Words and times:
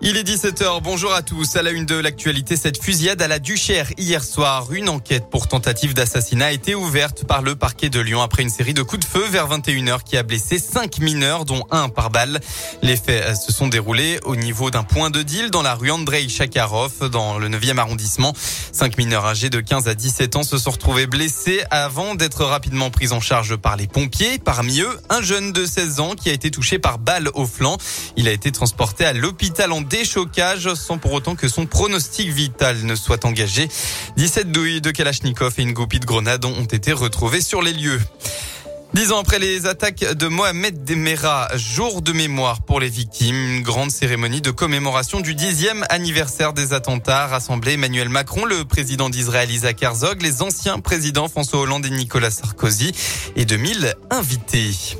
Il 0.00 0.16
est 0.16 0.22
17h, 0.22 0.80
bonjour 0.80 1.12
à 1.12 1.22
tous. 1.22 1.56
À 1.56 1.62
la 1.62 1.72
une 1.72 1.84
de 1.84 1.96
l'actualité, 1.96 2.56
cette 2.56 2.80
fusillade 2.80 3.20
à 3.20 3.26
la 3.26 3.40
Duchère 3.40 3.90
hier 3.98 4.22
soir. 4.22 4.72
Une 4.72 4.88
enquête 4.88 5.28
pour 5.28 5.48
tentative 5.48 5.92
d'assassinat 5.92 6.46
a 6.46 6.52
été 6.52 6.76
ouverte 6.76 7.24
par 7.24 7.42
le 7.42 7.56
parquet 7.56 7.90
de 7.90 7.98
Lyon 7.98 8.22
après 8.22 8.44
une 8.44 8.48
série 8.48 8.74
de 8.74 8.82
coups 8.82 9.04
de 9.04 9.10
feu 9.10 9.26
vers 9.28 9.48
21h 9.48 10.04
qui 10.04 10.16
a 10.16 10.22
blessé 10.22 10.60
cinq 10.60 11.00
mineurs, 11.00 11.44
dont 11.44 11.64
un 11.72 11.88
par 11.88 12.10
balle. 12.10 12.38
Les 12.80 12.94
faits 12.94 13.24
euh, 13.26 13.34
se 13.34 13.52
sont 13.52 13.66
déroulés 13.66 14.20
au 14.24 14.36
niveau 14.36 14.70
d'un 14.70 14.84
point 14.84 15.10
de 15.10 15.20
deal 15.20 15.50
dans 15.50 15.62
la 15.62 15.74
rue 15.74 15.90
Andrei 15.90 16.28
Chakarov, 16.28 17.10
dans 17.10 17.38
le 17.38 17.48
9e 17.48 17.78
arrondissement. 17.78 18.32
Cinq 18.70 18.98
mineurs 18.98 19.26
âgés 19.26 19.50
de 19.50 19.60
15 19.60 19.88
à 19.88 19.96
17 19.96 20.36
ans 20.36 20.44
se 20.44 20.58
sont 20.58 20.70
retrouvés 20.70 21.08
blessés 21.08 21.64
avant 21.72 22.14
d'être 22.14 22.44
rapidement 22.44 22.90
pris 22.90 23.10
en 23.10 23.20
charge 23.20 23.56
par 23.56 23.76
les 23.76 23.88
pompiers. 23.88 24.38
Parmi 24.38 24.80
eux, 24.80 25.00
un 25.10 25.22
jeune 25.22 25.52
de 25.52 25.66
16 25.66 25.98
ans 25.98 26.14
qui 26.14 26.30
a 26.30 26.32
été 26.32 26.52
touché 26.52 26.78
par 26.78 27.00
balle 27.00 27.30
au 27.34 27.46
flanc. 27.46 27.78
Il 28.16 28.28
a 28.28 28.32
été 28.32 28.52
transporté 28.52 29.04
à 29.04 29.12
l'hôpital 29.12 29.72
en 29.72 29.87
déchocage 29.88 30.74
sans 30.74 30.98
pour 30.98 31.12
autant 31.12 31.34
que 31.34 31.48
son 31.48 31.66
pronostic 31.66 32.28
vital 32.30 32.84
ne 32.84 32.94
soit 32.94 33.24
engagé. 33.24 33.68
17 34.16 34.52
douilles 34.52 34.80
de 34.80 34.90
Kalachnikov 34.90 35.54
et 35.58 35.62
une 35.62 35.72
goupille 35.72 36.00
de 36.00 36.06
grenades 36.06 36.44
ont 36.44 36.64
été 36.64 36.92
retrouvées 36.92 37.40
sur 37.40 37.62
les 37.62 37.72
lieux. 37.72 38.00
Dix 38.94 39.12
ans 39.12 39.20
après 39.20 39.38
les 39.38 39.66
attaques 39.66 40.00
de 40.00 40.26
Mohamed 40.28 40.82
Demera, 40.82 41.48
jour 41.56 42.00
de 42.00 42.12
mémoire 42.12 42.62
pour 42.62 42.80
les 42.80 42.88
victimes, 42.88 43.36
une 43.36 43.62
grande 43.62 43.90
cérémonie 43.90 44.40
de 44.40 44.50
commémoration 44.50 45.20
du 45.20 45.34
dixième 45.34 45.84
anniversaire 45.90 46.54
des 46.54 46.72
attentats 46.72 47.26
rassemblait 47.26 47.74
Emmanuel 47.74 48.08
Macron, 48.08 48.46
le 48.46 48.64
président 48.64 49.10
d'Israël 49.10 49.50
Isaac 49.50 49.82
Herzog, 49.82 50.22
les 50.22 50.40
anciens 50.42 50.78
présidents 50.80 51.28
François 51.28 51.60
Hollande 51.60 51.84
et 51.84 51.90
Nicolas 51.90 52.30
Sarkozy 52.30 52.92
et 53.36 53.44
2000 53.44 53.94
invités. 54.10 54.96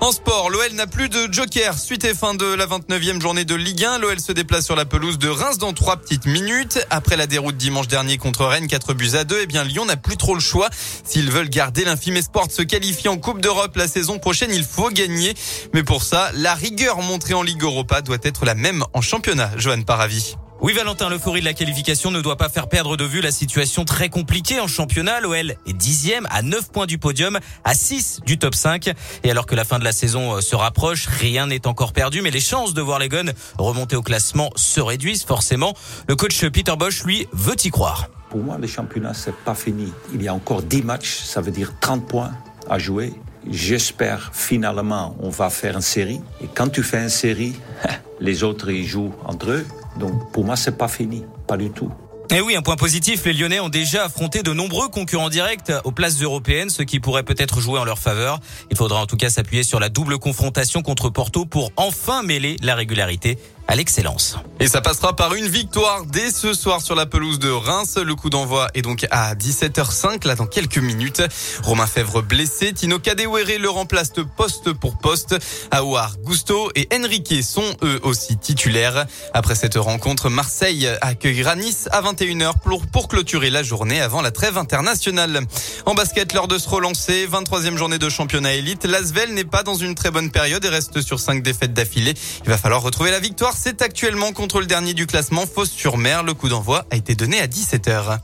En 0.00 0.12
sport, 0.12 0.48
l'OL 0.48 0.72
n'a 0.74 0.86
plus 0.86 1.08
de 1.08 1.28
joker. 1.32 1.76
Suite 1.76 2.04
et 2.04 2.14
fin 2.14 2.34
de 2.34 2.46
la 2.46 2.66
29e 2.66 3.20
journée 3.20 3.44
de 3.44 3.56
Ligue 3.56 3.84
1, 3.84 3.98
l'OL 3.98 4.20
se 4.20 4.30
déplace 4.30 4.64
sur 4.64 4.76
la 4.76 4.84
pelouse 4.84 5.18
de 5.18 5.28
Reims 5.28 5.58
dans 5.58 5.72
trois 5.72 5.96
petites 5.96 6.24
minutes. 6.24 6.78
Après 6.88 7.16
la 7.16 7.26
déroute 7.26 7.56
dimanche 7.56 7.88
dernier 7.88 8.16
contre 8.16 8.46
Rennes, 8.46 8.68
4 8.68 8.94
buts 8.94 9.10
à 9.14 9.24
2, 9.24 9.40
eh 9.42 9.46
bien 9.46 9.64
Lyon 9.64 9.86
n'a 9.86 9.96
plus 9.96 10.16
trop 10.16 10.34
le 10.34 10.40
choix. 10.40 10.68
S'ils 11.04 11.30
veulent 11.32 11.50
garder 11.50 11.84
l'infime 11.84 12.16
espoir 12.16 12.46
de 12.46 12.52
se 12.52 12.62
qualifier 12.62 13.10
en 13.10 13.18
Coupe 13.18 13.40
d'Europe 13.40 13.76
la 13.76 13.88
saison 13.88 14.20
prochaine, 14.20 14.52
il 14.52 14.64
faut 14.64 14.90
gagner. 14.90 15.34
Mais 15.74 15.82
pour 15.82 16.04
ça, 16.04 16.30
la 16.34 16.54
rigueur 16.54 17.02
montrée 17.02 17.34
en 17.34 17.42
Ligue 17.42 17.64
Europa 17.64 18.00
doit 18.00 18.18
être 18.22 18.44
la 18.44 18.54
même 18.54 18.84
en 18.94 19.00
championnat. 19.00 19.50
Johan 19.56 19.82
Paravi. 19.82 20.36
Oui, 20.60 20.72
Valentin, 20.72 21.08
l'euphorie 21.08 21.38
de 21.38 21.44
la 21.44 21.54
qualification 21.54 22.10
ne 22.10 22.20
doit 22.20 22.36
pas 22.36 22.48
faire 22.48 22.68
perdre 22.68 22.96
de 22.96 23.04
vue 23.04 23.20
la 23.20 23.30
situation 23.30 23.84
très 23.84 24.08
compliquée 24.08 24.58
en 24.58 24.66
championnat. 24.66 25.20
L'OL 25.20 25.52
est 25.52 25.72
dixième 25.72 26.26
à 26.30 26.42
9 26.42 26.72
points 26.72 26.86
du 26.86 26.98
podium, 26.98 27.38
à 27.62 27.74
6 27.74 28.22
du 28.26 28.38
top 28.38 28.56
5. 28.56 28.92
Et 29.22 29.30
alors 29.30 29.46
que 29.46 29.54
la 29.54 29.64
fin 29.64 29.78
de 29.78 29.84
la 29.84 29.92
saison 29.92 30.34
euh, 30.34 30.40
se 30.40 30.56
rapproche, 30.56 31.06
rien 31.06 31.46
n'est 31.46 31.68
encore 31.68 31.92
perdu, 31.92 32.22
mais 32.22 32.32
les 32.32 32.40
chances 32.40 32.74
de 32.74 32.82
voir 32.82 32.98
les 32.98 33.08
Guns 33.08 33.32
remonter 33.56 33.94
au 33.94 34.02
classement 34.02 34.50
se 34.56 34.80
réduisent 34.80 35.22
forcément. 35.22 35.74
Le 36.08 36.16
coach 36.16 36.44
Peter 36.48 36.74
Bosch, 36.76 37.04
lui, 37.04 37.28
veut 37.32 37.56
y 37.64 37.70
croire. 37.70 38.08
Pour 38.28 38.40
moi, 38.40 38.58
le 38.60 38.66
championnat, 38.66 39.14
c'est 39.14 39.36
pas 39.36 39.54
fini. 39.54 39.92
Il 40.12 40.24
y 40.24 40.26
a 40.26 40.34
encore 40.34 40.62
10 40.62 40.82
matchs, 40.82 41.20
ça 41.22 41.40
veut 41.40 41.52
dire 41.52 41.74
30 41.80 42.08
points 42.08 42.32
à 42.68 42.80
jouer. 42.80 43.12
J'espère 43.48 44.30
finalement 44.34 45.16
on 45.20 45.30
va 45.30 45.50
faire 45.50 45.76
une 45.76 45.82
série. 45.82 46.20
Et 46.42 46.48
quand 46.52 46.68
tu 46.68 46.82
fais 46.82 47.00
une 47.00 47.08
série, 47.08 47.54
les 48.20 48.42
autres 48.42 48.70
ils 48.70 48.86
jouent 48.86 49.14
entre 49.24 49.50
eux. 49.50 49.66
Donc 49.96 50.30
pour 50.32 50.44
moi, 50.44 50.56
c'est 50.56 50.76
pas 50.76 50.88
fini, 50.88 51.24
pas 51.46 51.56
du 51.56 51.70
tout. 51.70 51.90
Et 52.30 52.36
eh 52.36 52.40
oui, 52.42 52.56
un 52.56 52.60
point 52.60 52.76
positif, 52.76 53.24
les 53.24 53.32
Lyonnais 53.32 53.58
ont 53.58 53.70
déjà 53.70 54.04
affronté 54.04 54.42
de 54.42 54.52
nombreux 54.52 54.88
concurrents 54.88 55.30
directs 55.30 55.72
aux 55.84 55.92
places 55.92 56.20
européennes, 56.20 56.68
ce 56.68 56.82
qui 56.82 57.00
pourrait 57.00 57.22
peut-être 57.22 57.58
jouer 57.58 57.80
en 57.80 57.86
leur 57.86 57.98
faveur. 57.98 58.38
Il 58.70 58.76
faudra 58.76 59.00
en 59.00 59.06
tout 59.06 59.16
cas 59.16 59.30
s'appuyer 59.30 59.62
sur 59.62 59.80
la 59.80 59.88
double 59.88 60.18
confrontation 60.18 60.82
contre 60.82 61.08
Porto 61.08 61.46
pour 61.46 61.72
enfin 61.76 62.22
mêler 62.22 62.56
la 62.62 62.74
régularité 62.74 63.38
à 63.68 63.76
l'excellence. 63.76 64.36
Et 64.60 64.66
ça 64.66 64.80
passera 64.80 65.14
par 65.14 65.34
une 65.34 65.46
victoire 65.46 66.04
dès 66.06 66.32
ce 66.32 66.54
soir 66.54 66.80
sur 66.80 66.94
la 66.94 67.04
pelouse 67.04 67.38
de 67.38 67.50
Reims. 67.50 67.96
Le 68.02 68.14
coup 68.14 68.30
d'envoi 68.30 68.68
est 68.74 68.82
donc 68.82 69.06
à 69.10 69.34
17h05, 69.34 70.26
là 70.26 70.34
dans 70.34 70.46
quelques 70.46 70.78
minutes. 70.78 71.22
Romain 71.62 71.86
Fèvre 71.86 72.22
blessé, 72.22 72.72
Tino 72.72 72.98
Kadewere 72.98 73.58
le 73.58 73.68
remplace 73.68 74.14
de 74.14 74.22
poste 74.22 74.72
pour 74.72 74.96
poste. 74.96 75.36
Aouar, 75.70 76.16
Gusto 76.24 76.70
et 76.74 76.88
Enrique 76.94 77.44
sont 77.44 77.76
eux 77.82 78.00
aussi 78.02 78.38
titulaires. 78.38 79.06
Après 79.34 79.54
cette 79.54 79.76
rencontre, 79.76 80.30
Marseille 80.30 80.88
accueillera 81.02 81.54
Nice 81.54 81.88
à 81.92 82.00
21h 82.00 82.54
pour, 82.90 83.08
clôturer 83.08 83.50
la 83.50 83.62
journée 83.62 84.00
avant 84.00 84.22
la 84.22 84.30
trêve 84.30 84.56
internationale. 84.56 85.42
En 85.84 85.94
basket, 85.94 86.32
l'heure 86.32 86.48
de 86.48 86.58
se 86.58 86.68
relancer, 86.68 87.26
23e 87.26 87.76
journée 87.76 87.98
de 87.98 88.08
championnat 88.08 88.54
élite. 88.54 88.86
L'Asvel 88.86 89.34
n'est 89.34 89.44
pas 89.44 89.62
dans 89.62 89.74
une 89.74 89.94
très 89.94 90.10
bonne 90.10 90.30
période 90.30 90.64
et 90.64 90.68
reste 90.68 91.02
sur 91.02 91.20
5 91.20 91.42
défaites 91.42 91.74
d'affilée. 91.74 92.14
Il 92.44 92.50
va 92.50 92.56
falloir 92.56 92.82
retrouver 92.82 93.10
la 93.10 93.20
victoire 93.20 93.57
c'est 93.60 93.82
actuellement 93.82 94.32
contre 94.32 94.60
le 94.60 94.66
dernier 94.66 94.94
du 94.94 95.06
classement, 95.06 95.44
Fosse-sur-Mer. 95.44 96.22
Le 96.22 96.32
coup 96.34 96.48
d'envoi 96.48 96.86
a 96.90 96.96
été 96.96 97.14
donné 97.14 97.40
à 97.40 97.46
17h. 97.46 98.18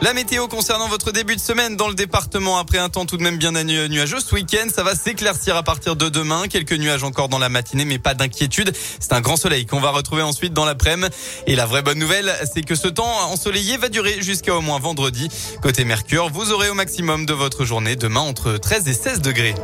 La 0.00 0.12
météo 0.12 0.48
concernant 0.48 0.88
votre 0.88 1.12
début 1.12 1.36
de 1.36 1.40
semaine 1.40 1.76
dans 1.76 1.88
le 1.88 1.94
département 1.94 2.58
après 2.58 2.78
un 2.78 2.88
temps 2.88 3.06
tout 3.06 3.16
de 3.16 3.22
même 3.22 3.36
bien 3.36 3.52
nuageux 3.52 4.20
ce 4.20 4.34
week-end, 4.34 4.66
ça 4.74 4.82
va 4.82 4.94
s'éclaircir 4.94 5.56
à 5.56 5.62
partir 5.62 5.94
de 5.94 6.08
demain. 6.08 6.48
Quelques 6.48 6.72
nuages 6.72 7.04
encore 7.04 7.28
dans 7.28 7.38
la 7.38 7.48
matinée, 7.48 7.84
mais 7.84 7.98
pas 7.98 8.14
d'inquiétude. 8.14 8.74
C'est 8.98 9.12
un 9.12 9.20
grand 9.20 9.36
soleil 9.36 9.66
qu'on 9.66 9.80
va 9.80 9.90
retrouver 9.90 10.22
ensuite 10.22 10.52
dans 10.52 10.64
l'après-midi. 10.64 11.14
Et 11.46 11.54
la 11.54 11.66
vraie 11.66 11.82
bonne 11.82 11.98
nouvelle, 11.98 12.32
c'est 12.52 12.62
que 12.62 12.74
ce 12.74 12.88
temps 12.88 13.30
ensoleillé 13.30 13.76
va 13.76 13.88
durer 13.88 14.22
jusqu'à 14.22 14.54
au 14.54 14.62
moins 14.62 14.78
vendredi. 14.78 15.28
Côté 15.62 15.84
Mercure, 15.84 16.30
vous 16.30 16.50
aurez 16.50 16.70
au 16.70 16.74
maximum 16.74 17.26
de 17.26 17.34
votre 17.34 17.64
journée 17.64 17.96
demain 17.96 18.20
entre 18.20 18.56
13 18.56 18.88
et 18.88 18.94
16 18.94 19.20
degrés. 19.20 19.54